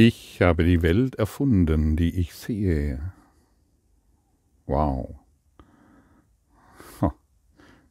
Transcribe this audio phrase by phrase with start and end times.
[0.00, 3.12] Ich habe die Welt erfunden, die ich sehe.
[4.64, 5.18] Wow.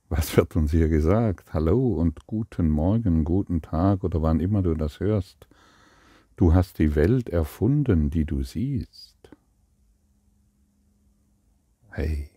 [0.07, 1.53] Was wird uns hier gesagt?
[1.53, 5.49] Hallo und guten Morgen, guten Tag oder wann immer du das hörst.
[6.37, 9.17] Du hast die Welt erfunden, die du siehst.
[11.89, 12.29] Hey,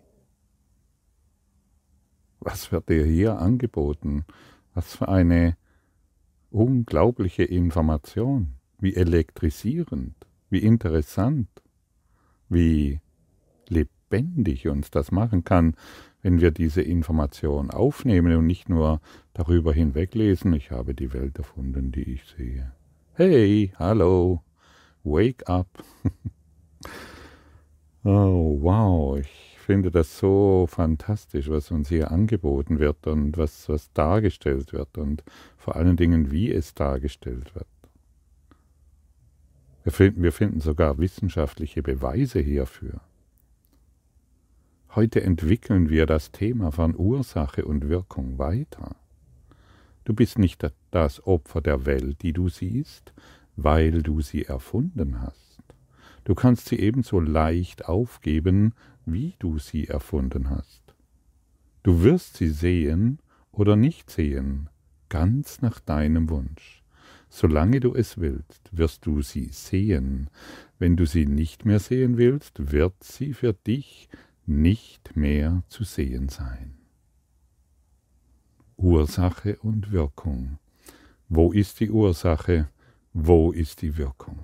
[2.40, 4.24] was wird dir hier angeboten?
[4.74, 5.56] Was für eine
[6.50, 10.14] unglaubliche Information wie elektrisierend,
[10.48, 11.48] wie interessant,
[12.48, 13.00] wie
[13.68, 15.74] lebendig uns das machen kann,
[16.22, 19.00] wenn wir diese Information aufnehmen und nicht nur
[19.32, 22.72] darüber hinweglesen, ich habe die Welt erfunden, die ich sehe.
[23.14, 24.42] Hey, hallo,
[25.04, 25.68] wake up.
[28.04, 33.92] oh, wow, ich finde das so fantastisch, was uns hier angeboten wird und was, was
[33.92, 35.22] dargestellt wird und
[35.56, 37.66] vor allen Dingen, wie es dargestellt wird.
[39.82, 43.00] Wir finden, wir finden sogar wissenschaftliche Beweise hierfür.
[44.94, 48.96] Heute entwickeln wir das Thema von Ursache und Wirkung weiter.
[50.04, 53.12] Du bist nicht das Opfer der Welt, die du siehst,
[53.56, 55.62] weil du sie erfunden hast.
[56.24, 58.74] Du kannst sie ebenso leicht aufgeben,
[59.06, 60.94] wie du sie erfunden hast.
[61.82, 63.20] Du wirst sie sehen
[63.52, 64.68] oder nicht sehen,
[65.08, 66.79] ganz nach deinem Wunsch.
[67.32, 70.28] Solange du es willst, wirst du sie sehen.
[70.80, 74.08] Wenn du sie nicht mehr sehen willst, wird sie für dich
[74.46, 76.74] nicht mehr zu sehen sein.
[78.76, 80.58] Ursache und Wirkung.
[81.28, 82.68] Wo ist die Ursache?
[83.12, 84.42] Wo ist die Wirkung?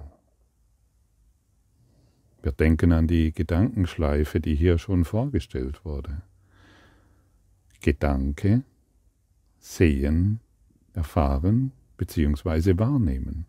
[2.43, 6.23] Wir denken an die Gedankenschleife, die hier schon vorgestellt wurde.
[7.81, 8.62] Gedanke,
[9.59, 10.39] sehen,
[10.93, 13.47] erfahren, beziehungsweise wahrnehmen.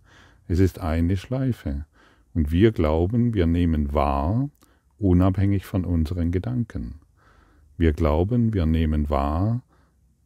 [0.47, 1.85] Es ist eine Schleife.
[2.33, 4.49] Und wir glauben, wir nehmen wahr,
[4.99, 6.95] unabhängig von unseren Gedanken.
[7.77, 9.63] Wir glauben, wir nehmen wahr,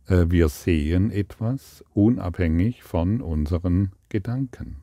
[0.07, 4.77] äh, wir sehen etwas unabhängig von unseren Gedanken.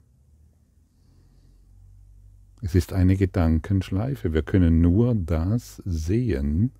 [2.61, 4.33] Es ist eine Gedankenschleife.
[4.33, 6.73] Wir können nur das sehen,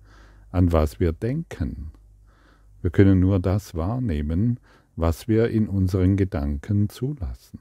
[0.51, 1.91] an was wir denken.
[2.81, 4.59] Wir können nur das wahrnehmen,
[4.99, 7.59] was wir in unseren Gedanken zulassen.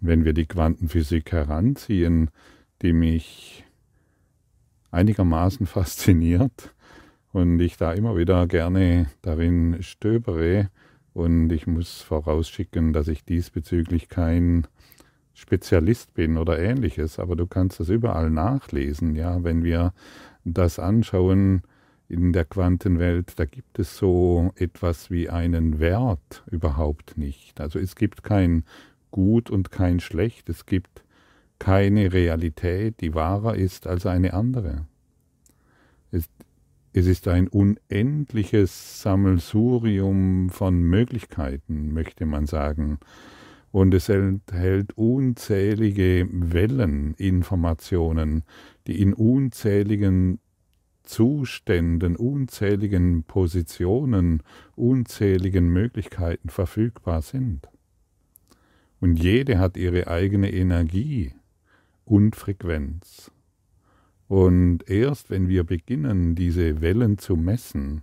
[0.00, 2.30] Wenn wir die Quantenphysik heranziehen,
[2.82, 3.64] die mich
[4.90, 6.74] einigermaßen fasziniert
[7.32, 10.70] und ich da immer wieder gerne darin stöbere,
[11.14, 14.66] und ich muss vorausschicken, dass ich diesbezüglich kein
[15.32, 19.94] Spezialist bin oder ähnliches, aber du kannst das überall nachlesen, ja, wenn wir
[20.44, 21.62] das anschauen,
[22.08, 27.60] in der Quantenwelt, da gibt es so etwas wie einen Wert überhaupt nicht.
[27.60, 28.64] Also es gibt kein
[29.10, 31.04] Gut und kein Schlecht, es gibt
[31.58, 34.86] keine Realität, die wahrer ist als eine andere.
[36.10, 36.28] Es,
[36.92, 42.98] es ist ein unendliches Sammelsurium von Möglichkeiten, möchte man sagen.
[43.72, 48.44] Und es enthält unzählige Welleninformationen,
[48.86, 50.38] die in unzähligen
[51.06, 54.42] Zuständen, unzähligen Positionen,
[54.74, 57.68] unzähligen Möglichkeiten verfügbar sind.
[59.00, 61.34] Und jede hat ihre eigene Energie
[62.04, 63.30] und Frequenz.
[64.28, 68.02] Und erst wenn wir beginnen, diese Wellen zu messen,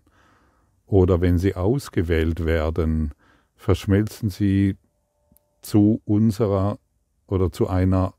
[0.85, 3.13] oder wenn sie ausgewählt werden,
[3.55, 4.77] verschmelzen sie
[5.61, 6.77] zu unserer
[7.27, 8.13] oder zu einer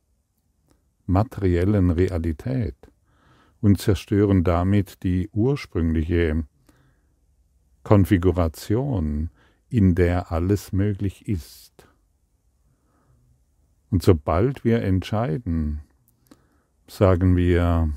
[1.07, 2.75] materiellen Realität
[3.65, 6.45] und zerstören damit die ursprüngliche
[7.83, 9.31] Konfiguration,
[9.71, 11.89] in der alles möglich ist.
[13.91, 15.81] Und sobald wir entscheiden,
[16.89, 17.91] sagen wir,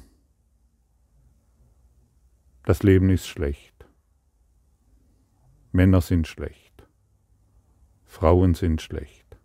[2.64, 3.86] das Leben ist schlecht,
[5.74, 6.88] Männer sind schlecht,
[8.06, 9.38] Frauen sind schlecht,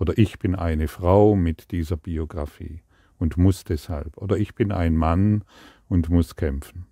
[0.00, 2.82] oder ich bin eine Frau mit dieser Biografie
[3.18, 4.16] und muss deshalb.
[4.16, 5.44] Oder ich bin ein Mann
[5.88, 6.86] und muss kämpfen.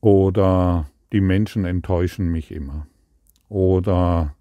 [0.00, 2.86] Oder die Menschen enttäuschen mich immer.
[3.48, 4.36] Oder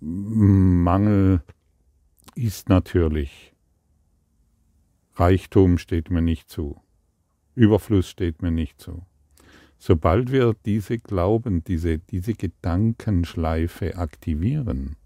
[0.00, 1.42] Mangel
[2.34, 3.54] ist natürlich.
[5.14, 6.80] Reichtum steht mir nicht zu.
[7.54, 9.04] Überfluss steht mir nicht zu.
[9.78, 14.96] Sobald wir diese Glauben, diese, diese Gedankenschleife aktivieren,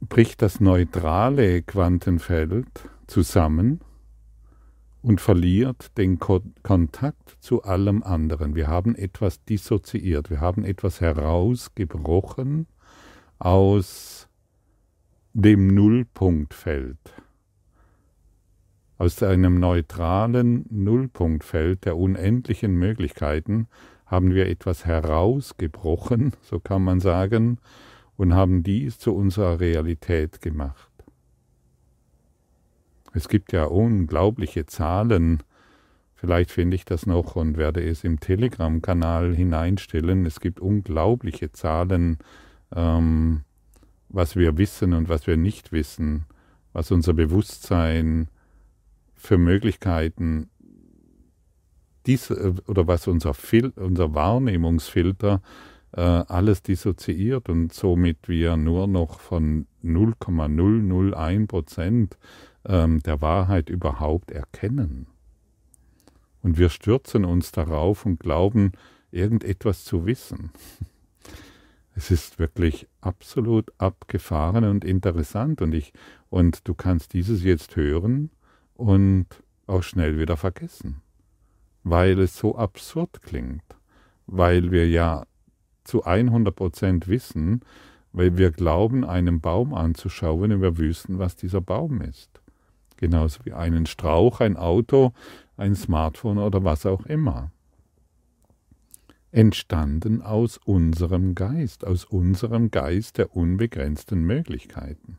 [0.00, 2.66] bricht das neutrale Quantenfeld
[3.06, 3.80] zusammen
[5.02, 8.54] und verliert den Ko Kontakt zu allem anderen.
[8.54, 12.66] Wir haben etwas dissoziiert, wir haben etwas herausgebrochen
[13.38, 14.28] aus
[15.32, 16.98] dem Nullpunktfeld,
[18.98, 23.68] aus einem neutralen Nullpunktfeld der unendlichen Möglichkeiten
[24.06, 27.58] haben wir etwas herausgebrochen, so kann man sagen,
[28.16, 30.90] und haben dies zu unserer Realität gemacht.
[33.12, 35.42] Es gibt ja unglaubliche Zahlen,
[36.14, 40.26] vielleicht finde ich das noch und werde es im Telegram-Kanal hineinstellen.
[40.26, 42.18] Es gibt unglaubliche Zahlen,
[42.74, 43.42] ähm,
[44.08, 46.26] was wir wissen und was wir nicht wissen,
[46.72, 48.28] was unser Bewusstsein
[49.14, 50.50] für Möglichkeiten
[52.06, 55.40] dies, äh, oder was unser, Fil unser Wahrnehmungsfilter
[55.96, 62.18] äh, alles dissoziiert und somit wir nur noch von 0,001 Prozent
[62.66, 65.06] ähm, der Wahrheit überhaupt erkennen.
[66.42, 68.72] Und wir stürzen uns darauf und glauben,
[69.10, 70.50] irgendetwas zu wissen.
[71.98, 75.94] Es ist wirklich absolut abgefahren und interessant und ich
[76.28, 78.28] und du kannst dieses jetzt hören
[78.74, 79.24] und
[79.66, 81.00] auch schnell wieder vergessen,
[81.84, 83.64] weil es so absurd klingt,
[84.26, 85.24] weil wir ja
[85.86, 87.62] zu 100 Prozent wissen,
[88.12, 92.40] weil wir glauben, einen Baum anzuschauen und wir wüssten, was dieser Baum ist.
[92.96, 95.12] Genauso wie einen Strauch, ein Auto,
[95.56, 97.50] ein Smartphone oder was auch immer.
[99.32, 105.18] Entstanden aus unserem Geist, aus unserem Geist der unbegrenzten Möglichkeiten.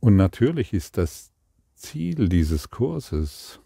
[0.00, 1.32] Und natürlich ist das
[1.74, 3.58] Ziel dieses Kurses,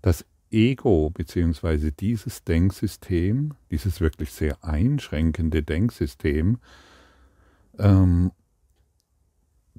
[0.00, 1.90] das Ego bzw.
[1.90, 6.58] dieses Denksystem, dieses wirklich sehr einschränkende Denksystem,
[7.78, 8.30] ähm,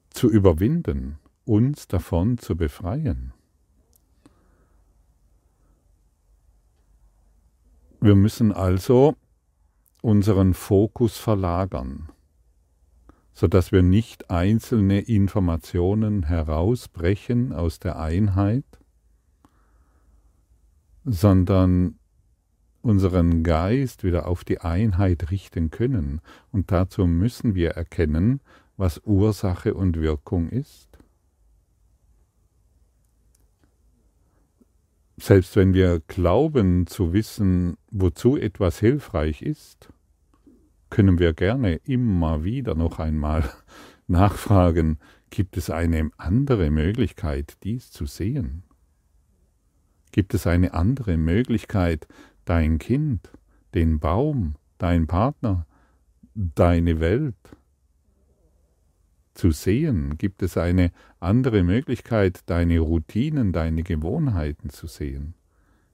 [0.09, 3.33] zu überwinden, uns davon zu befreien.
[8.01, 9.15] Wir müssen also
[10.01, 12.09] unseren Fokus verlagern,
[13.33, 18.65] sodass wir nicht einzelne Informationen herausbrechen aus der Einheit,
[21.05, 21.99] sondern
[22.81, 26.21] unseren Geist wieder auf die Einheit richten können.
[26.51, 28.41] Und dazu müssen wir erkennen,
[28.77, 30.89] was Ursache und Wirkung ist?
[35.17, 39.89] Selbst wenn wir glauben zu wissen, wozu etwas hilfreich ist,
[40.89, 43.49] können wir gerne immer wieder noch einmal
[44.07, 44.99] nachfragen,
[45.29, 48.64] gibt es eine andere Möglichkeit, dies zu sehen?
[50.15, 52.07] Gibt es eine andere Möglichkeit,
[52.45, 53.29] dein Kind,
[53.73, 55.67] den Baum, dein Partner,
[56.33, 57.35] deine Welt,
[59.33, 60.17] zu sehen?
[60.17, 65.33] Gibt es eine andere Möglichkeit, deine Routinen, deine Gewohnheiten zu sehen?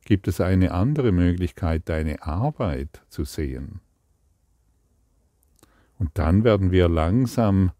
[0.06, 3.80] Gibt es eine andere Möglichkeit, deine Arbeit zu sehen?
[5.98, 7.72] Und dann werden wir langsam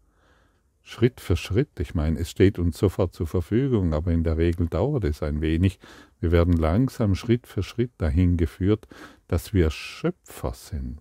[0.82, 4.68] Schritt für Schritt, ich meine, es steht uns sofort zur Verfügung, aber in der Regel
[4.68, 5.78] dauert es ein wenig,
[6.20, 8.88] wir werden langsam Schritt für Schritt dahin geführt,
[9.28, 11.00] dass wir Schöpfer sind.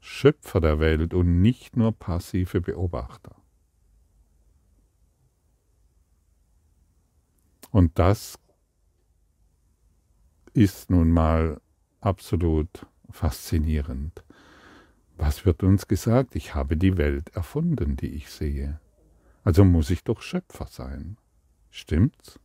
[0.00, 3.36] Schöpfer der Welt und nicht nur passive Beobachter.
[7.70, 8.38] Und das
[10.54, 11.60] ist nun mal
[12.00, 14.24] absolut faszinierend.
[15.24, 16.34] Was wird uns gesagt?
[16.34, 18.80] Ich habe die Welt erfunden, die ich sehe.
[19.44, 21.16] Also muss ich doch Schöpfer sein.
[21.70, 22.40] Stimmt's?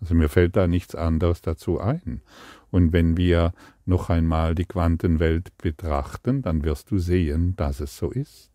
[0.00, 2.22] Also mir fällt da nichts anderes dazu ein.
[2.70, 3.52] Und wenn wir
[3.86, 8.52] noch einmal die Quantenwelt betrachten, dann wirst du sehen, dass es so ist.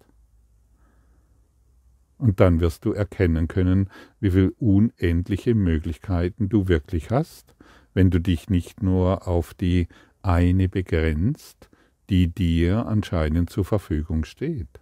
[2.17, 3.89] Und dann wirst du erkennen können,
[4.21, 7.53] wie viele unendliche Möglichkeiten du wirklich hast,
[7.93, 9.89] wenn du dich nicht nur auf die
[10.21, 11.69] eine begrenzt,
[12.13, 14.79] die dir anscheinend zur Verfügung steht.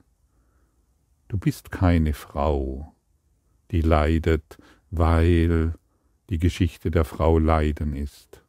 [1.30, 2.94] Du bist keine Frau,
[3.72, 4.58] die leidet,
[4.90, 5.76] weil
[6.30, 8.44] die Geschichte der Frau Leiden ist.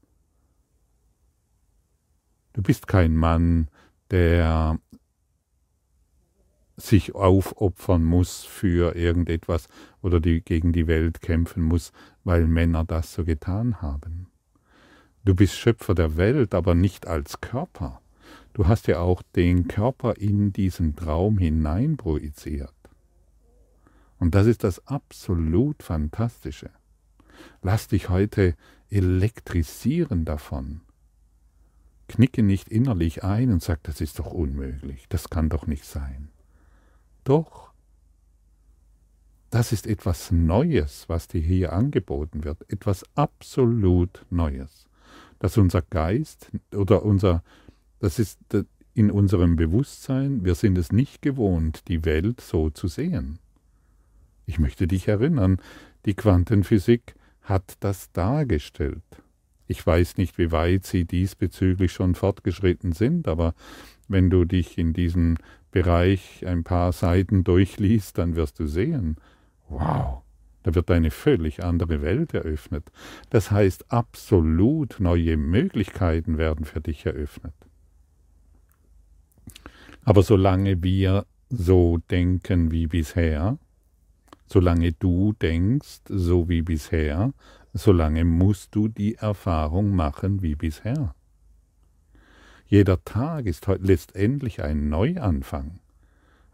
[2.54, 3.68] Du bist kein Mann,
[4.10, 4.80] der
[6.76, 9.68] sich aufopfern muss für irgendetwas
[10.00, 11.92] oder die gegen die Welt kämpfen muss,
[12.24, 14.26] weil Männer das so getan haben.
[15.24, 18.01] Du bist Schöpfer der Welt, aber nicht als Körper.
[18.52, 22.74] Du hast ja auch den Körper in diesen Traum hinein projiziert.
[24.18, 26.70] Und das ist das absolut Fantastische.
[27.62, 28.54] Lass dich heute
[28.90, 30.82] elektrisieren davon.
[32.08, 36.28] Knicke nicht innerlich ein und sag, das ist doch unmöglich, das kann doch nicht sein.
[37.24, 37.72] Doch.
[39.50, 44.86] das ist etwas Neues, was dir hier angeboten wird, etwas absolut Neues,
[45.38, 47.42] dass unser Geist oder unser,
[48.02, 48.40] das ist
[48.94, 53.38] in unserem Bewusstsein, wir sind es nicht gewohnt, die Welt so zu sehen.
[54.44, 55.58] Ich möchte dich erinnern,
[56.04, 59.04] die Quantenphysik hat das dargestellt.
[59.68, 63.54] Ich weiß nicht, wie weit sie diesbezüglich schon fortgeschritten sind, aber
[64.08, 65.36] wenn du dich in diesem
[65.70, 69.16] Bereich ein paar Seiten durchliest, dann wirst du sehen,
[69.68, 70.22] wow,
[70.64, 72.90] da wird eine völlig andere Welt eröffnet.
[73.30, 77.54] Das heißt, absolut neue Möglichkeiten werden für dich eröffnet.
[80.04, 83.58] Aber solange wir so denken wie bisher,
[84.46, 87.32] solange du denkst so wie bisher,
[87.72, 91.14] solange musst du die Erfahrung machen wie bisher.
[92.66, 95.78] Jeder Tag ist letztendlich ein Neuanfang.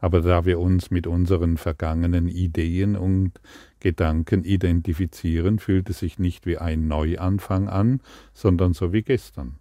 [0.00, 3.40] Aber da wir uns mit unseren vergangenen Ideen und
[3.80, 8.00] Gedanken identifizieren, fühlt es sich nicht wie ein Neuanfang an,
[8.32, 9.56] sondern so wie gestern,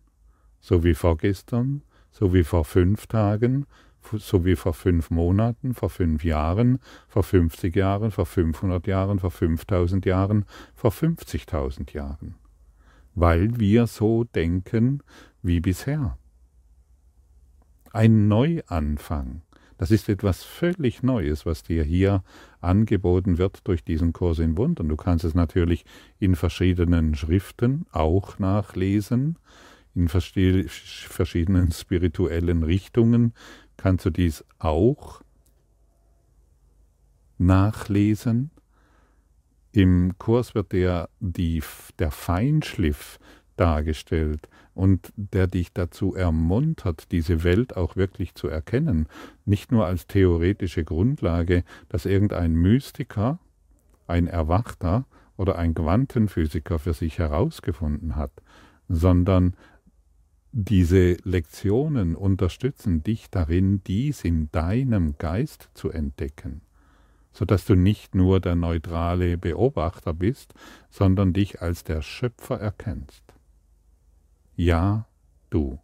[0.60, 1.82] so wie vorgestern,
[2.18, 3.68] so wie vor fünf Tagen,
[4.18, 9.30] so wie vor fünf Monaten, vor fünf Jahren, vor 50 Jahren, vor 500 Jahren, vor
[9.30, 12.36] 5000 Jahren, vor 50.000 Jahren.
[13.14, 15.04] Weil wir so denken
[15.44, 16.18] wie bisher.
[17.94, 19.44] Ein Neuanfang.
[19.78, 22.24] Das ist etwas völlig Neues, was dir hier
[22.62, 24.90] angeboten wird durch diesen Kurs in Wundern.
[24.90, 25.86] Du kannst es natürlich
[26.18, 29.38] in verschiedenen Schriften auch nachlesen,
[29.98, 33.34] in verschiedenen spirituellen Richtungen
[33.78, 35.24] kannst du dies auch
[37.40, 38.52] nachlesen.
[39.72, 41.64] Im Kurs wird der, die,
[41.98, 43.20] der Feinschliff
[43.56, 49.08] dargestellt und der dich dazu ermuntert, diese Welt auch wirklich zu erkennen,
[49.46, 53.40] nicht nur als theoretische Grundlage, dass irgendein Mystiker,
[54.06, 55.06] ein Erwachter
[55.38, 58.32] oder ein Quantenphysiker für sich herausgefunden hat,
[58.88, 59.56] sondern
[60.52, 66.62] diese Lektionen unterstützen dich darin, dies in deinem Geist zu entdecken,
[67.32, 70.54] sodass du nicht nur der neutrale Beobachter bist,
[70.90, 73.24] sondern dich als der Schöpfer erkennst.
[74.56, 75.08] Ja,
[75.50, 75.80] du.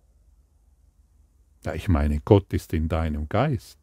[1.63, 3.77] Ja, ich meine, Gott ist in deinem Geist.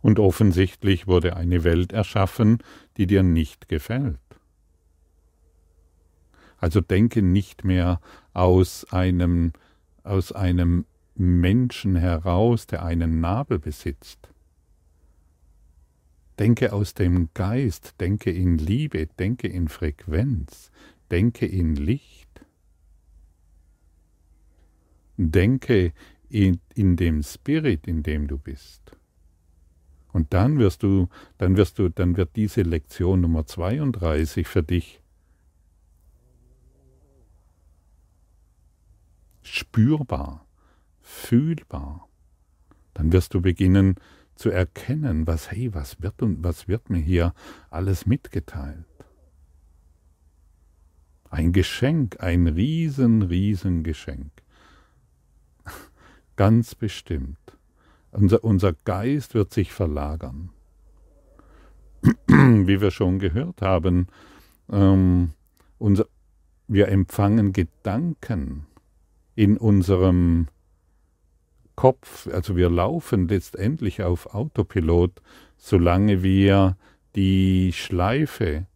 [0.00, 2.58] Und offensichtlich wurde eine Welt erschaffen,
[2.96, 4.20] die dir nicht gefällt.
[6.58, 8.00] Also denke nicht mehr
[8.32, 9.52] aus einem,
[10.02, 14.28] aus einem Menschen heraus, der einen Nabel besitzt.
[16.38, 20.70] Denke aus dem Geist, denke in Liebe, denke in Frequenz,
[21.10, 22.26] denke in Licht.
[25.16, 25.94] Denke
[26.28, 28.82] in, in dem Spirit, in dem du bist.
[30.12, 31.08] Und dann wirst du,
[31.38, 35.00] dann wirst du, dann wird diese Lektion Nummer 32 für dich
[39.46, 40.44] spürbar,
[41.00, 42.08] fühlbar,
[42.94, 43.96] dann wirst du beginnen
[44.34, 47.34] zu erkennen, was, hey, was wird und was wird mir hier
[47.70, 48.84] alles mitgeteilt.
[51.30, 54.30] Ein Geschenk, ein riesen, riesen Geschenk.
[56.36, 57.38] Ganz bestimmt.
[58.12, 60.50] Unser, unser Geist wird sich verlagern.
[62.26, 64.06] Wie wir schon gehört haben,
[64.70, 65.32] ähm,
[65.78, 66.06] unser,
[66.68, 68.65] wir empfangen Gedanken
[69.36, 70.48] in unserem
[71.76, 75.22] Kopf, also wir laufen letztendlich auf Autopilot,
[75.58, 76.76] solange wir
[77.14, 78.66] die Schleife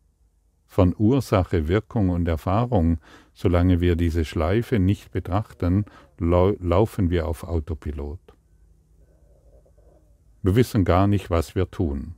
[0.67, 2.99] von Ursache, Wirkung und Erfahrung,
[3.33, 5.87] solange wir diese Schleife nicht betrachten,
[6.19, 8.21] lau laufen wir auf Autopilot.
[10.43, 12.15] Wir wissen gar nicht, was wir tun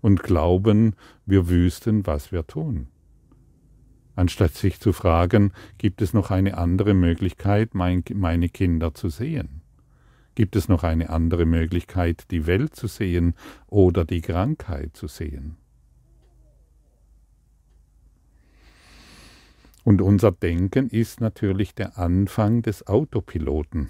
[0.00, 2.88] und glauben, wir wüssten, was wir tun
[4.20, 9.62] anstatt sich zu fragen, gibt es noch eine andere Möglichkeit, mein, meine Kinder zu sehen?
[10.34, 13.34] Gibt es noch eine andere Möglichkeit, die Welt zu sehen
[13.66, 15.56] oder die Krankheit zu sehen?
[19.84, 23.88] Und unser Denken ist natürlich der Anfang des Autopiloten.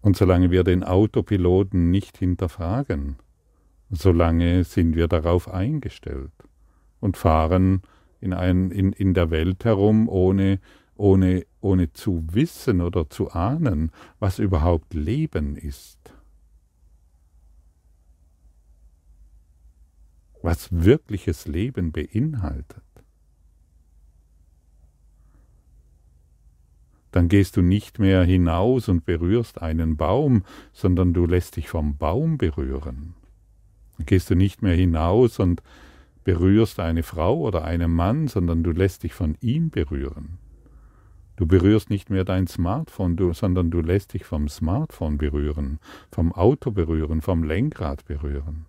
[0.00, 3.16] Und solange wir den Autopiloten nicht hinterfragen,
[3.90, 6.32] solange sind wir darauf eingestellt
[7.00, 7.82] und fahren
[8.20, 10.60] in, ein, in, in der Welt herum, ohne,
[10.94, 15.98] ohne, ohne zu wissen oder zu ahnen, was überhaupt Leben ist.
[20.42, 22.82] Was wirkliches Leben beinhaltet.
[27.10, 31.96] dann gehst du nicht mehr hinaus und berührst einen Baum, sondern du lässt dich vom
[31.96, 33.14] Baum berühren.
[33.96, 35.62] Dann gehst du nicht mehr hinaus und
[36.24, 40.38] berührst eine Frau oder einen Mann, sondern du lässt dich von ihm berühren.
[41.36, 45.78] Du berührst nicht mehr dein Smartphone, du, sondern du lässt dich vom Smartphone berühren,
[46.12, 48.66] vom Auto berühren, vom Lenkrad berühren.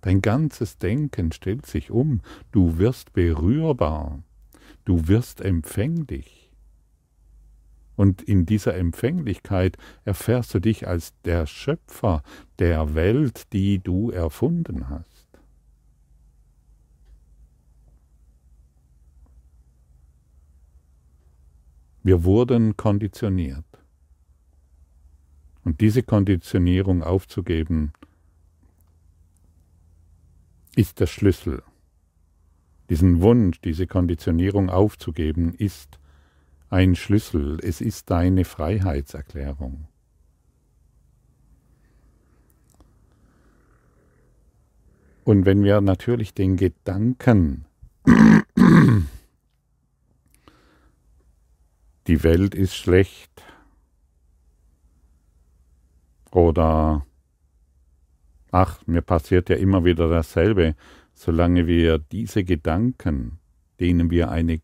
[0.00, 4.22] Dein ganzes Denken stellt sich um, du wirst berührbar,
[4.84, 6.50] du wirst empfänglich.
[7.96, 12.22] Und in dieser Empfänglichkeit erfährst du dich als der Schöpfer
[12.58, 15.09] der Welt, die du erfunden hast.
[22.02, 23.64] Wir wurden konditioniert.
[25.64, 27.92] Und diese Konditionierung aufzugeben,
[30.76, 31.62] ist der Schlüssel.
[32.88, 35.98] Diesen Wunsch, diese Konditionierung aufzugeben, ist
[36.70, 37.58] ein Schlüssel.
[37.62, 39.86] Es ist deine Freiheitserklärung.
[45.24, 47.66] Und wenn wir natürlich den Gedanken,
[52.06, 53.30] die Welt ist schlecht
[56.30, 57.04] oder
[58.50, 60.74] ach, mir passiert ja immer wieder dasselbe,
[61.14, 63.38] solange wir diese Gedanken,
[63.78, 64.60] denen wir eine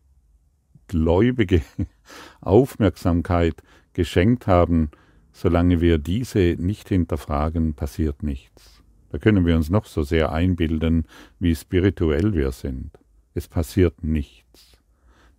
[0.87, 1.61] gläubige
[2.41, 3.61] Aufmerksamkeit
[3.93, 4.91] geschenkt haben,
[5.31, 8.81] solange wir diese nicht hinterfragen, passiert nichts.
[9.09, 11.05] Da können wir uns noch so sehr einbilden,
[11.39, 12.91] wie spirituell wir sind.
[13.33, 14.77] Es passiert nichts.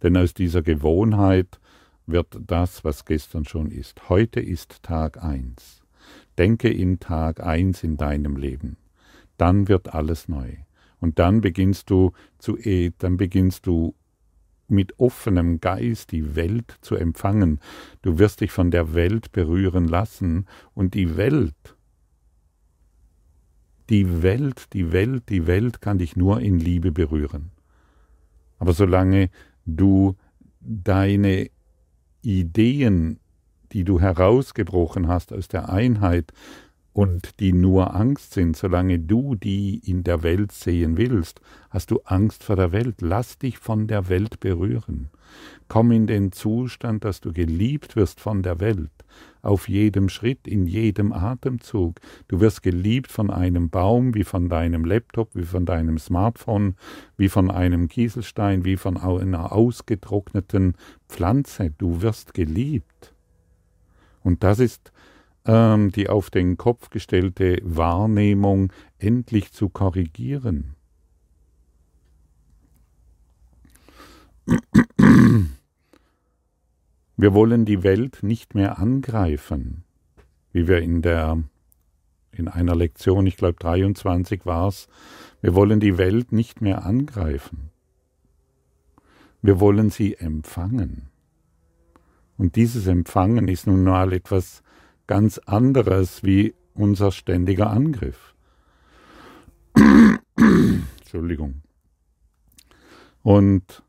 [0.02, 1.59] Denn aus dieser Gewohnheit
[2.09, 4.09] wird das, was gestern schon ist.
[4.09, 5.83] Heute ist Tag eins.
[6.37, 8.77] Denke in Tag eins in deinem Leben.
[9.37, 10.57] Dann wird alles neu.
[11.00, 12.59] Und dann beginnst du zu,
[12.99, 13.95] dann beginnst du
[14.69, 17.61] mit offenem Geist die Welt zu empfangen.
[18.03, 21.77] Du wirst dich von der Welt berühren lassen und die Welt,
[23.88, 27.50] die Welt, die Welt, die Welt kann dich nur in Liebe berühren.
[28.59, 29.30] Aber solange
[29.65, 30.17] du
[30.61, 31.50] deine
[32.23, 33.21] Ideen
[33.73, 36.33] die du herausgebrochen hast aus der Einheit
[36.93, 42.00] und die nur Angst sind, solange du die in der Welt sehen willst, hast du
[42.04, 42.97] Angst vor der Welt.
[43.00, 45.11] Lass dich von der Welt berühren.
[45.69, 48.91] Komm in den Zustand, dass du geliebt wirst von der Welt,
[49.49, 52.00] auf jedem Schritt, in jedem Atemzug.
[52.28, 56.76] Du wirst geliebt von einem Baum, wie von deinem Laptop, wie von deinem Smartphone,
[57.17, 60.75] wie von einem Kieselstein, wie von einer ausgetrockneten
[61.08, 61.73] Pflanze.
[61.78, 63.15] Du wirst geliebt.
[64.23, 64.93] Und das ist
[65.47, 70.75] ähm, die auf den Kopf gestellte Wahrnehmung endlich zu korrigieren.
[77.21, 79.83] Wir wollen die Welt nicht mehr angreifen,
[80.52, 81.43] wie wir in der
[82.31, 84.87] in einer Lektion, ich glaube 23 war es,
[85.41, 87.71] wir wollen die Welt nicht mehr angreifen.
[89.43, 91.09] Wir wollen sie empfangen.
[92.37, 94.63] Und dieses Empfangen ist nun mal etwas
[95.09, 98.37] ganz anderes wie unser ständiger Angriff.
[100.37, 101.63] Entschuldigung.
[103.25, 103.83] Und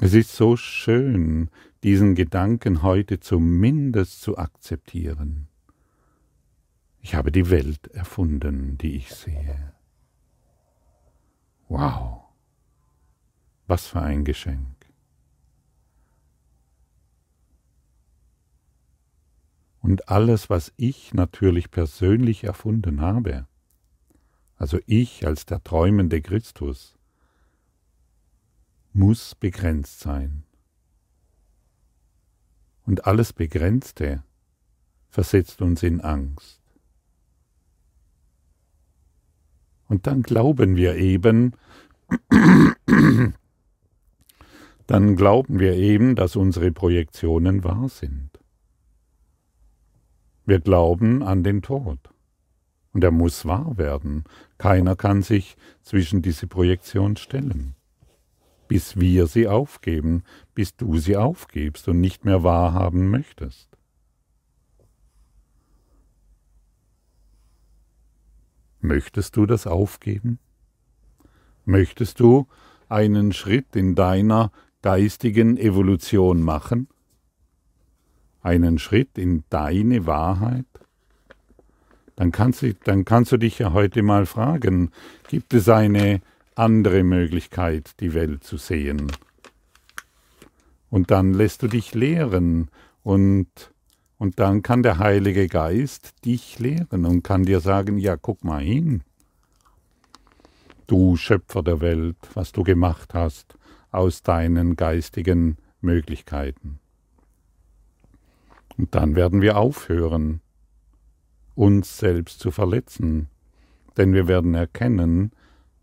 [0.00, 1.50] es ist so schön,
[1.82, 5.48] diesen Gedanken heute zumindest zu akzeptieren.
[7.00, 9.72] Ich habe die Welt erfunden, die ich sehe.
[11.68, 12.22] Wow,
[13.66, 14.76] was für ein Geschenk.
[19.86, 23.46] und alles, was ich natürlich persönlich erfunden habe,
[24.56, 26.95] also ich als der träumende Christus,
[28.96, 30.44] muss begrenzt sein.
[32.86, 34.22] Und alles Begrenzte
[35.10, 36.62] versetzt uns in Angst.
[39.88, 41.52] Und dann glauben wir eben,
[44.86, 48.30] dann glauben wir eben, dass unsere Projektionen wahr sind.
[50.46, 51.98] Wir glauben an den Tod.
[52.92, 54.24] Und er muss wahr werden.
[54.56, 57.75] Keiner kann sich zwischen diese Projektion stellen.
[58.68, 60.24] Bis wir sie aufgeben,
[60.54, 63.68] bis du sie aufgibst und nicht mehr wahrhaben möchtest.
[68.80, 70.38] Möchtest du das aufgeben?
[71.64, 72.46] Möchtest du
[72.88, 74.52] einen Schritt in deiner
[74.82, 76.88] geistigen Evolution machen?
[78.46, 80.66] einen Schritt in deine Wahrheit,
[82.14, 84.92] dann kannst, du, dann kannst du dich ja heute mal fragen,
[85.28, 86.20] gibt es eine
[86.56, 89.12] andere Möglichkeit, die Welt zu sehen?
[90.90, 92.70] Und dann lässt du dich lehren
[93.02, 93.48] und,
[94.18, 98.62] und dann kann der Heilige Geist dich lehren und kann dir sagen, ja, guck mal
[98.62, 99.02] hin,
[100.86, 103.56] du Schöpfer der Welt, was du gemacht hast
[103.90, 106.78] aus deinen geistigen Möglichkeiten.
[108.76, 110.40] Und dann werden wir aufhören,
[111.54, 113.28] uns selbst zu verletzen,
[113.96, 115.32] denn wir werden erkennen,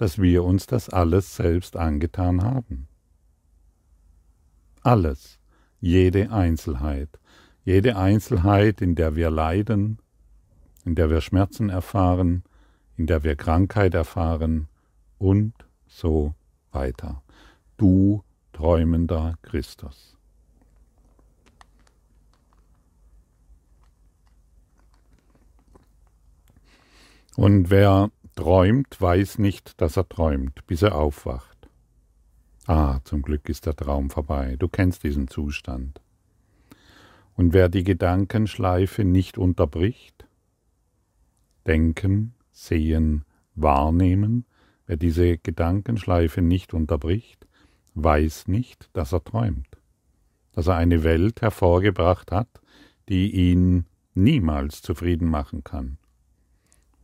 [0.03, 2.89] dass wir uns das alles selbst angetan haben.
[4.81, 5.39] Alles,
[5.79, 7.21] jede Einzelheit,
[7.63, 9.99] jede Einzelheit, in der wir leiden,
[10.83, 12.43] in der wir Schmerzen erfahren,
[12.97, 14.67] in der wir Krankheit erfahren
[15.19, 15.53] und
[15.87, 16.35] so
[16.73, 17.23] weiter.
[17.77, 20.17] Du träumender Christus.
[27.37, 31.69] Und wer träumt, weiß nicht, dass er träumt, bis er aufwacht.
[32.65, 34.55] Ah, zum Glück ist der Traum vorbei.
[34.57, 35.99] Du kennst diesen Zustand.
[37.35, 40.25] Und wer die Gedankenschleife nicht unterbricht,
[41.65, 44.45] denken, sehen, wahrnehmen,
[44.85, 47.47] wer diese Gedankenschleife nicht unterbricht,
[47.95, 49.67] weiß nicht, dass er träumt,
[50.53, 52.61] dass er eine Welt hervorgebracht hat,
[53.09, 55.97] die ihn niemals zufrieden machen kann.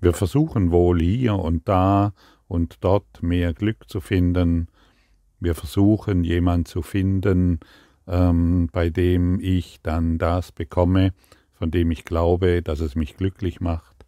[0.02, 2.14] Wir versuchen wohl hier und da
[2.48, 4.68] und dort mehr Glück zu finden.
[5.40, 7.60] Wir versuchen jemand zu finden,
[8.08, 11.14] ähm, bei dem ich dann das bekomme,
[11.52, 14.06] von dem ich glaube, dass es mich glücklich macht,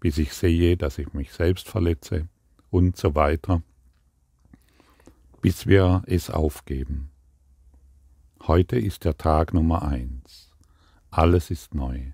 [0.00, 2.28] bis ich sehe, dass ich mich selbst verletze
[2.70, 3.62] und so weiter,
[5.40, 7.10] bis wir es aufgeben.
[8.46, 10.54] Heute ist der Tag Nummer eins.
[11.10, 12.12] Alles ist neu.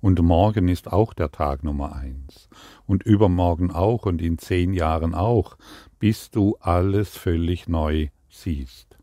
[0.00, 2.48] Und morgen ist auch der Tag Nummer eins.
[2.86, 5.56] Und übermorgen auch und in zehn Jahren auch,
[5.98, 8.98] bis du alles völlig neu siehst.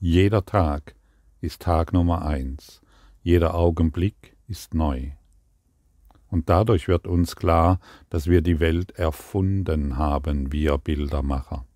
[0.00, 0.94] Jeder Tag
[1.40, 2.80] ist Tag Nummer eins.
[3.22, 5.10] Jeder Augenblick ist neu.
[6.28, 7.78] Und dadurch wird uns klar,
[8.08, 11.66] dass wir die Welt erfunden haben, wir Bildermacher.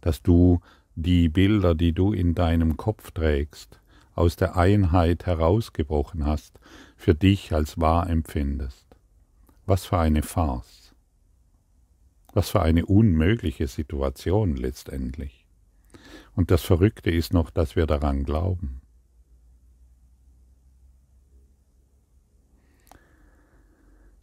[0.00, 0.60] Dass du
[0.96, 3.80] die Bilder, die du in deinem Kopf trägst,
[4.14, 6.58] aus der Einheit herausgebrochen hast,
[6.96, 8.86] für dich als wahr empfindest.
[9.66, 10.94] Was für eine Farce.
[12.32, 15.46] Was für eine unmögliche Situation letztendlich.
[16.34, 18.80] Und das Verrückte ist noch, dass wir daran glauben.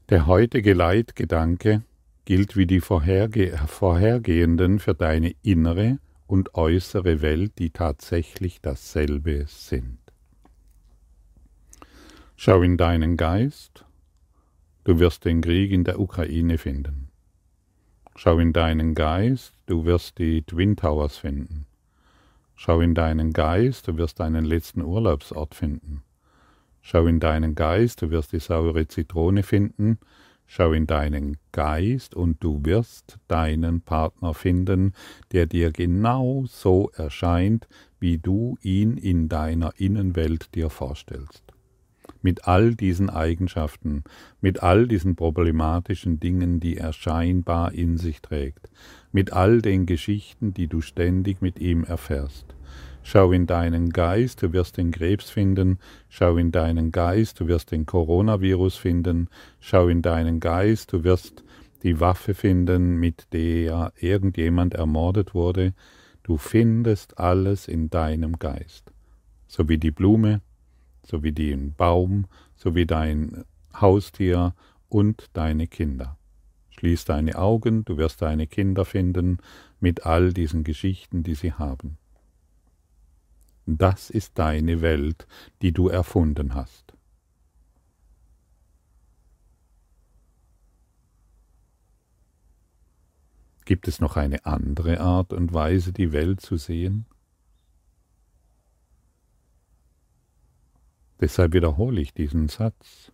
[0.09, 1.83] Der heutige Leitgedanke
[2.25, 10.00] gilt wie die vorherge vorhergehenden für deine innere und äußere Welt, die tatsächlich dasselbe sind.
[12.43, 13.85] Schau in deinen Geist,
[14.83, 17.09] du wirst den Krieg in der Ukraine finden.
[18.15, 21.67] Schau in deinen Geist, du wirst die Twin Towers finden.
[22.55, 26.01] Schau in deinen Geist, du wirst deinen letzten Urlaubsort finden.
[26.81, 29.99] Schau in deinen Geist, du wirst die saure Zitrone finden,
[30.47, 34.93] Schau in deinen Geist und du wirst deinen Partner finden,
[35.31, 37.67] der dir genau so erscheint,
[37.99, 41.50] wie du ihn in deiner Innenwelt dir vorstellst.
[42.21, 44.03] Mit all diesen Eigenschaften,
[44.41, 48.69] mit all diesen problematischen Dingen, die er scheinbar in sich trägt,
[49.11, 52.55] mit all den Geschichten, die du ständig mit ihm erfährst.
[53.03, 55.79] Schau in deinen Geist, du wirst den Krebs finden.
[56.07, 59.27] Schau in deinen Geist, du wirst den Coronavirus finden.
[59.59, 61.43] Schau in deinen Geist, du wirst
[61.83, 65.73] die Waffe finden, mit der irgendjemand ermordet wurde.
[66.23, 68.91] Du findest alles in deinem Geist.
[69.47, 70.41] So wie die Blume,
[71.03, 74.53] so wie den Baum, so wie dein Haustier
[74.89, 76.17] und deine Kinder.
[76.71, 79.37] Schließ deine Augen, du wirst deine Kinder finden
[79.79, 81.97] mit all diesen Geschichten, die sie haben.
[83.65, 85.27] Das ist deine Welt,
[85.61, 86.93] die du erfunden hast.
[93.65, 97.05] Gibt es noch eine andere Art und Weise, die Welt zu sehen?
[101.21, 103.11] Deshalb wiederhole ich diesen Satz.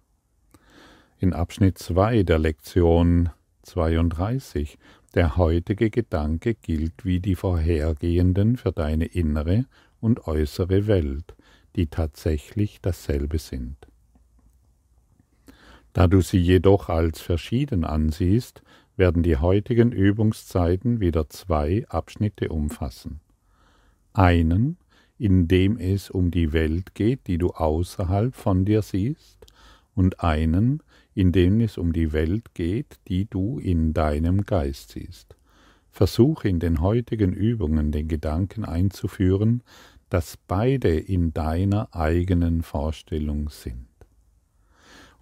[1.20, 3.30] In Abschnitt 2 der Lektion
[3.64, 4.78] 32
[5.14, 9.66] der heutige Gedanke gilt wie die vorhergehenden für deine innere
[10.00, 11.36] und äußere Welt,
[11.76, 13.76] die tatsächlich dasselbe sind.
[15.92, 18.62] Da du sie jedoch als verschieden ansiehst,
[18.96, 23.20] werden die heutigen Übungszeiten wieder zwei Abschnitte umfassen.
[24.14, 24.78] Einen,
[25.18, 29.38] in dem es um die Welt geht, die du außerhalb von dir siehst,
[29.96, 30.84] und einen,
[31.16, 35.36] in dem es um die Welt geht, die du in deinem Geist siehst.
[35.90, 39.64] Versuche in den heutigen Übungen den Gedanken einzuführen,
[40.10, 43.88] dass beide in deiner eigenen Vorstellung sind.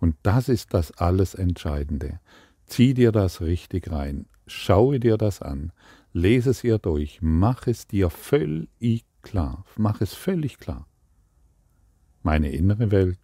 [0.02, 2.20] Und das ist das alles Entscheidende.
[2.66, 5.72] Zieh dir das richtig rein, schaue dir das an,
[6.12, 10.88] lese es ihr durch, mach es dir völlig klar, mach es völlig klar.
[12.24, 13.20] Meine innere Welt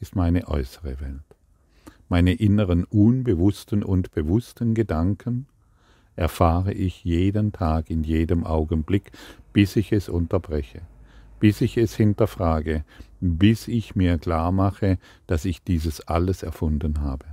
[0.00, 1.22] ist meine äußere Welt.
[2.08, 5.46] Meine inneren unbewussten und bewussten Gedanken
[6.16, 9.12] erfahre ich jeden Tag in jedem Augenblick,
[9.52, 10.80] bis ich es unterbreche,
[11.38, 12.84] bis ich es hinterfrage,
[13.20, 17.26] bis ich mir klar mache, dass ich dieses alles erfunden habe.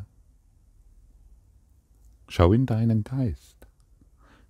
[2.28, 3.55] Schau in deinen Geist.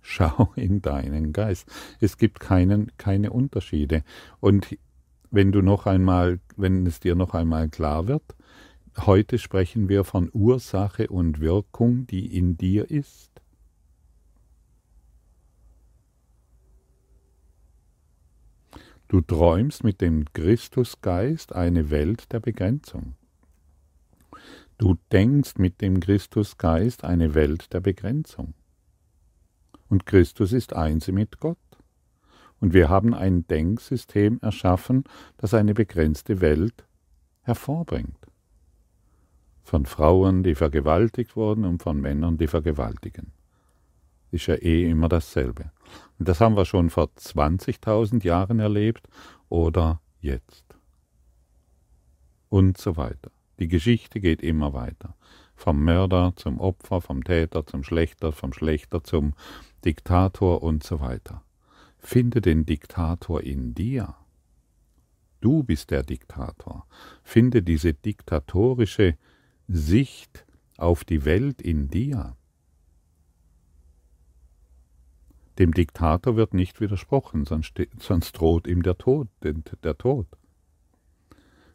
[0.08, 1.68] Schau in deinen Geist.
[2.00, 4.04] Es gibt keinen, keine Unterschiede.
[4.38, 4.78] Und
[5.32, 8.22] wenn du noch einmal, wenn es dir noch einmal klar wird,
[8.98, 13.32] heute sprechen wir von Ursache und Wirkung, die in dir ist.
[19.08, 23.16] Du träumst mit dem Christusgeist eine Welt der Begrenzung.
[24.78, 28.54] Du denkst mit dem Christusgeist eine Welt der Begrenzung.
[29.88, 31.58] Und Christus ist eins mit Gott.
[32.60, 35.04] Und wir haben ein Denksystem erschaffen,
[35.36, 36.86] das eine begrenzte Welt
[37.42, 38.18] hervorbringt.
[39.62, 43.32] Von Frauen, die vergewaltigt wurden, und von Männern, die vergewaltigen.
[44.30, 45.70] Ist ja eh immer dasselbe.
[46.18, 49.08] Und das haben wir schon vor 20.000 Jahren erlebt
[49.48, 50.64] oder jetzt.
[52.48, 53.30] Und so weiter.
[53.58, 55.14] Die Geschichte geht immer weiter.
[55.54, 59.32] Vom Mörder zum Opfer, vom Täter zum Schlechter, vom Schlechter zum
[59.86, 61.44] Diktator und so weiter.
[61.96, 64.16] Finde den Diktator in dir.
[65.40, 66.86] Du bist der Diktator.
[67.22, 69.16] Finde diese diktatorische
[69.68, 70.44] Sicht
[70.76, 72.36] auf die Welt in dir.
[75.60, 80.26] Dem Diktator wird nicht widersprochen, sonst, sonst droht ihm der Tod, der Tod.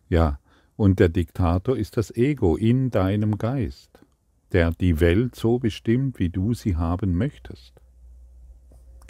[0.09, 0.39] Ja,
[0.75, 4.05] und der Diktator ist das Ego in deinem Geist,
[4.51, 7.81] der die Welt so bestimmt, wie du sie haben möchtest.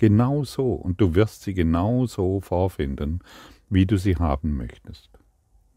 [0.01, 3.19] Genau so, und du wirst sie genau so vorfinden,
[3.69, 5.11] wie du sie haben möchtest.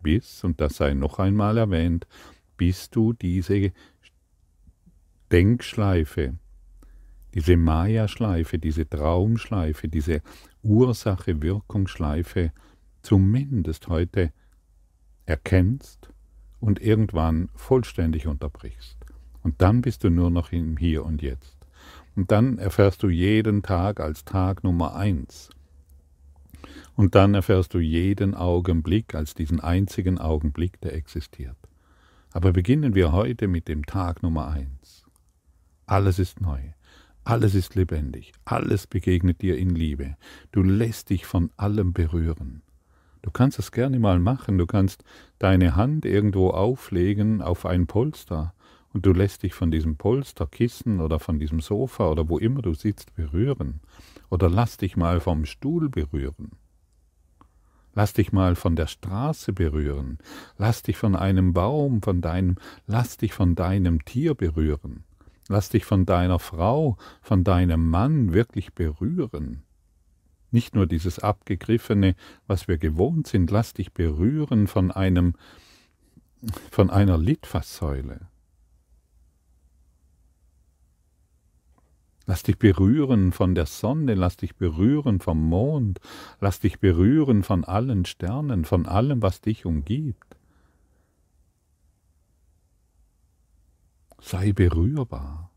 [0.01, 2.07] Bis, und das sei noch einmal erwähnt,
[2.57, 3.73] bis du diese
[5.31, 6.39] Denkschleife,
[7.35, 10.23] diese Maya-Schleife, diese Traumschleife, diese
[10.63, 12.51] Ursache-Wirkungsschleife
[13.03, 14.33] zumindest heute
[15.27, 16.09] erkennst
[16.61, 18.97] und irgendwann vollständig unterbrichst.
[19.43, 21.64] Und dann bist du nur noch im Hier und Jetzt.
[22.17, 25.51] Und dann erfährst du jeden Tag als Tag Nummer eins.
[26.97, 31.57] Und dann erfährst du jeden Augenblick als diesen einzigen Augenblick, der existiert.
[32.33, 35.05] Aber beginnen wir heute mit dem Tag Nummer eins.
[35.87, 36.61] Alles ist neu.
[37.27, 40.17] Alles ist lebendig, alles begegnet dir in Liebe.
[40.53, 42.61] Du lässt dich von allem berühren.
[43.23, 45.05] Du kannst es gerne mal machen, du kannst
[45.39, 48.53] deine Hand irgendwo auflegen auf ein Polster
[48.95, 52.75] und du lässt dich von diesem Polsterkissen oder von diesem Sofa oder wo immer du
[52.75, 53.81] sitzt berühren.
[54.31, 56.53] Oder lass dich mal vom Stuhl berühren.
[57.93, 60.19] Lass dich mal von der Straße berühren.
[60.59, 65.03] Lass dich von einem Baum, von deinem, lass dich von deinem Tier berühren.
[65.49, 69.65] Lass dich von deiner Frau, von deinem Mann wirklich berühren.
[70.53, 72.15] Nicht nur dieses abgegriffene,
[72.47, 75.35] was wir gewohnt sind, lass dich berühren von einem,
[76.71, 78.29] von einer Litfaßsäule.
[82.27, 86.01] Lass dich berühren von der Sonne, lass dich berühren vom Mond,
[86.41, 90.37] lass dich berühren von allen Sternen, von allem, was dich umgibt.
[94.21, 95.51] Sei berührbar.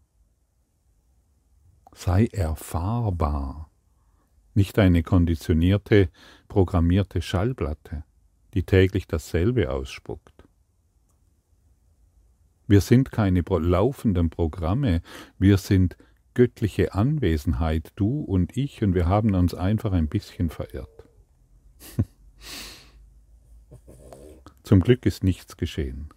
[1.93, 3.69] Sei erfahrbar.
[4.53, 6.09] Nicht eine konditionierte,
[6.49, 8.03] programmierte Schallplatte,
[8.53, 10.43] die täglich dasselbe ausspuckt.
[12.67, 15.01] Wir sind keine laufenden Programme,
[15.39, 15.95] wir sind
[16.37, 21.09] göttliche Anwesenheit, du und ich, und wir haben uns einfach ein bisschen verirrt.
[24.61, 26.09] Zum Glück ist nichts geschehen.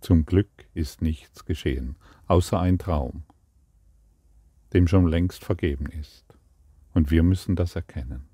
[0.00, 1.96] Zum Glück ist nichts geschehen,
[2.28, 3.24] außer ein Traum,
[4.72, 6.24] dem schon längst vergeben ist.
[6.94, 8.28] Und wir müssen das erkennen.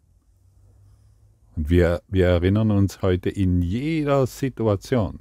[1.57, 5.21] Und wir, wir erinnern uns heute in jeder Situation,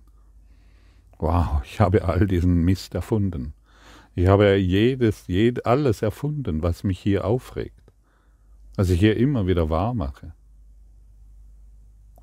[1.20, 3.54] wow, ich habe all diesen Mist erfunden.
[4.18, 7.94] Ich habe jedes, jed, alles erfunden, was mich hier aufregt,
[8.76, 10.34] was ich hier immer wieder wahr mache.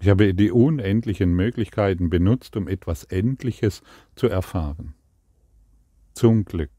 [0.01, 3.81] Ich habe die unendlichen Möglichkeiten benutzt, um etwas Endliches
[4.17, 4.95] zu erfahren.
[6.15, 6.73] Zum Glück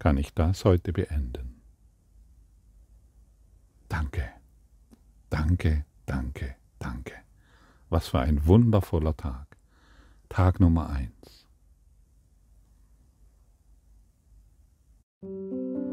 [0.00, 1.60] kann ich das heute beenden.
[3.88, 4.28] Danke,
[5.30, 7.14] danke, danke, danke.
[7.88, 9.56] Was für ein wundervoller Tag.
[10.28, 11.37] Tag Nummer eins.
[15.20, 15.87] Música